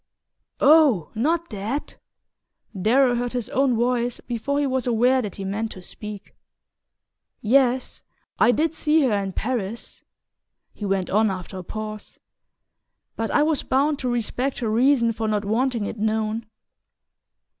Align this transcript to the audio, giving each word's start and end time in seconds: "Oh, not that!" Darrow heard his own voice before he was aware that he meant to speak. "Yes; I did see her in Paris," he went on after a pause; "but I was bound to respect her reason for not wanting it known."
"Oh, 0.59 1.11
not 1.13 1.51
that!" 1.51 1.97
Darrow 2.81 3.13
heard 3.13 3.33
his 3.33 3.49
own 3.49 3.75
voice 3.77 4.19
before 4.21 4.57
he 4.59 4.65
was 4.65 4.87
aware 4.87 5.21
that 5.21 5.35
he 5.35 5.45
meant 5.45 5.69
to 5.73 5.81
speak. 5.83 6.33
"Yes; 7.39 8.01
I 8.39 8.49
did 8.51 8.73
see 8.73 9.03
her 9.03 9.13
in 9.13 9.31
Paris," 9.33 10.01
he 10.73 10.85
went 10.85 11.11
on 11.11 11.29
after 11.29 11.59
a 11.59 11.63
pause; 11.63 12.19
"but 13.15 13.29
I 13.29 13.43
was 13.43 13.61
bound 13.61 13.99
to 13.99 14.09
respect 14.09 14.57
her 14.57 14.69
reason 14.71 15.11
for 15.13 15.27
not 15.27 15.45
wanting 15.45 15.85
it 15.85 15.99
known." 15.99 16.47